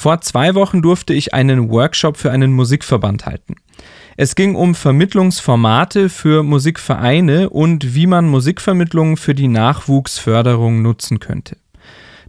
[0.00, 3.56] Vor zwei Wochen durfte ich einen Workshop für einen Musikverband halten.
[4.16, 11.58] Es ging um Vermittlungsformate für Musikvereine und wie man Musikvermittlungen für die Nachwuchsförderung nutzen könnte.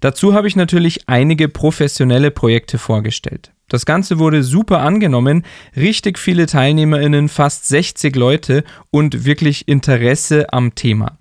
[0.01, 3.53] Dazu habe ich natürlich einige professionelle Projekte vorgestellt.
[3.69, 5.45] Das Ganze wurde super angenommen,
[5.77, 11.20] richtig viele Teilnehmerinnen, fast 60 Leute und wirklich Interesse am Thema.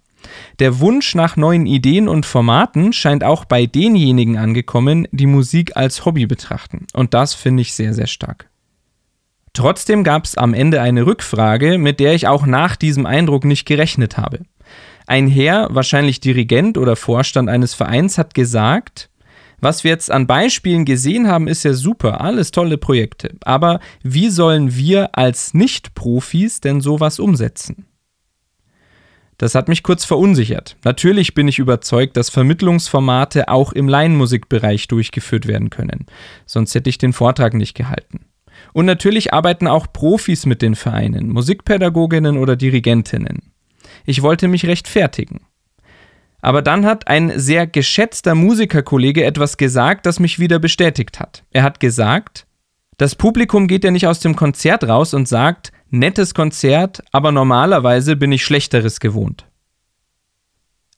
[0.58, 6.04] Der Wunsch nach neuen Ideen und Formaten scheint auch bei denjenigen angekommen, die Musik als
[6.04, 6.86] Hobby betrachten.
[6.92, 8.48] Und das finde ich sehr, sehr stark.
[9.52, 13.66] Trotzdem gab es am Ende eine Rückfrage, mit der ich auch nach diesem Eindruck nicht
[13.66, 14.40] gerechnet habe.
[15.06, 19.10] Ein Herr, wahrscheinlich Dirigent oder Vorstand eines Vereins, hat gesagt,
[19.60, 23.34] was wir jetzt an Beispielen gesehen haben, ist ja super, alles tolle Projekte.
[23.44, 27.86] Aber wie sollen wir als Nicht-Profis denn sowas umsetzen?
[29.40, 30.76] Das hat mich kurz verunsichert.
[30.84, 36.04] Natürlich bin ich überzeugt, dass Vermittlungsformate auch im Laienmusikbereich durchgeführt werden können.
[36.44, 38.26] Sonst hätte ich den Vortrag nicht gehalten.
[38.74, 43.50] Und natürlich arbeiten auch Profis mit den Vereinen, Musikpädagoginnen oder Dirigentinnen.
[44.04, 45.40] Ich wollte mich rechtfertigen.
[46.42, 51.44] Aber dann hat ein sehr geschätzter Musikerkollege etwas gesagt, das mich wieder bestätigt hat.
[51.50, 52.46] Er hat gesagt,
[52.98, 58.16] das Publikum geht ja nicht aus dem Konzert raus und sagt, nettes Konzert, aber normalerweise
[58.16, 59.46] bin ich Schlechteres gewohnt.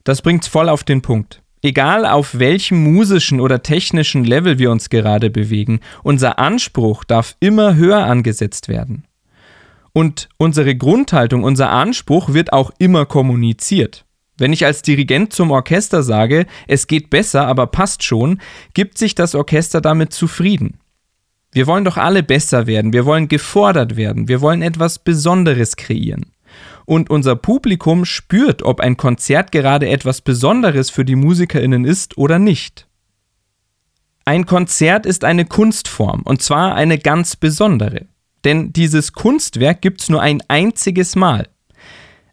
[0.03, 1.41] Das bringt's voll auf den Punkt.
[1.61, 7.75] Egal auf welchem musischen oder technischen Level wir uns gerade bewegen, unser Anspruch darf immer
[7.75, 9.05] höher angesetzt werden.
[9.93, 14.05] Und unsere Grundhaltung, unser Anspruch wird auch immer kommuniziert.
[14.37, 18.41] Wenn ich als Dirigent zum Orchester sage, es geht besser, aber passt schon,
[18.73, 20.79] gibt sich das Orchester damit zufrieden.
[21.53, 26.31] Wir wollen doch alle besser werden, wir wollen gefordert werden, wir wollen etwas Besonderes kreieren.
[26.85, 32.39] Und unser Publikum spürt, ob ein Konzert gerade etwas Besonderes für die Musikerinnen ist oder
[32.39, 32.87] nicht.
[34.25, 38.07] Ein Konzert ist eine Kunstform, und zwar eine ganz besondere.
[38.43, 41.47] Denn dieses Kunstwerk gibt's nur ein einziges Mal.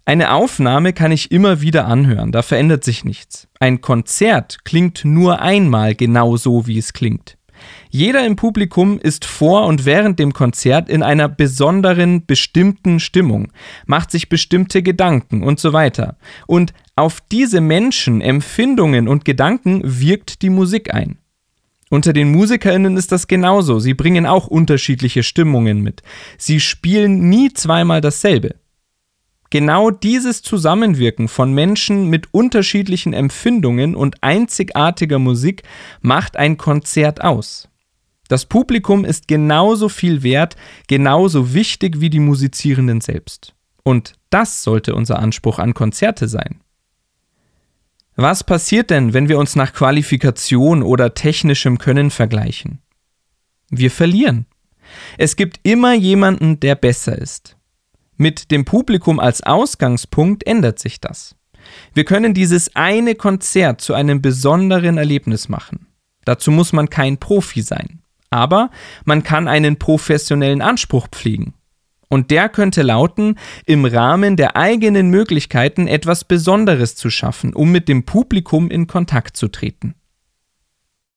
[0.04, 3.48] Eine Aufnahme kann ich immer wieder anhören, da verändert sich nichts.
[3.60, 7.36] Ein Konzert klingt nur einmal genau so, wie es klingt.
[7.90, 13.52] Jeder im Publikum ist vor und während dem Konzert in einer besonderen, bestimmten Stimmung,
[13.86, 16.16] macht sich bestimmte Gedanken und so weiter.
[16.46, 21.18] Und auf diese Menschen, Empfindungen und Gedanken wirkt die Musik ein.
[21.88, 23.80] Unter den Musikerinnen ist das genauso.
[23.80, 26.02] Sie bringen auch unterschiedliche Stimmungen mit.
[26.38, 28.54] Sie spielen nie zweimal dasselbe.
[29.50, 35.64] Genau dieses Zusammenwirken von Menschen mit unterschiedlichen Empfindungen und einzigartiger Musik
[36.00, 37.68] macht ein Konzert aus.
[38.28, 40.54] Das Publikum ist genauso viel wert,
[40.86, 43.54] genauso wichtig wie die Musizierenden selbst.
[43.82, 46.60] Und das sollte unser Anspruch an Konzerte sein.
[48.14, 52.78] Was passiert denn, wenn wir uns nach Qualifikation oder technischem Können vergleichen?
[53.68, 54.46] Wir verlieren.
[55.18, 57.56] Es gibt immer jemanden, der besser ist.
[58.20, 61.36] Mit dem Publikum als Ausgangspunkt ändert sich das.
[61.94, 65.86] Wir können dieses eine Konzert zu einem besonderen Erlebnis machen.
[66.26, 68.02] Dazu muss man kein Profi sein.
[68.28, 68.68] Aber
[69.06, 71.54] man kann einen professionellen Anspruch pflegen.
[72.10, 77.88] Und der könnte lauten, im Rahmen der eigenen Möglichkeiten etwas Besonderes zu schaffen, um mit
[77.88, 79.94] dem Publikum in Kontakt zu treten.